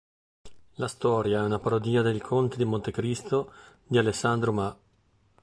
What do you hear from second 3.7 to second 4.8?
di Alexandre Dumas.